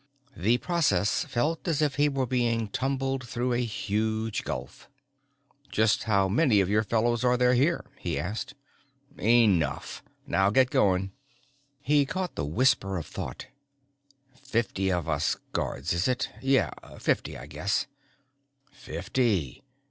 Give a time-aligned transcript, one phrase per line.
[0.35, 4.89] The process felt as if he were being tumbled through a huge gulf.
[5.69, 8.55] "Just how many of your fellows are there here?" he asked.
[9.19, 10.01] "Enough.
[10.25, 11.11] Now get going!"
[11.83, 13.45] He caught the whisper of thought
[14.35, 16.31] fifty of us guards, is it?
[16.41, 17.85] Yeah, fifty, I guess.
[18.71, 19.61] Fifty!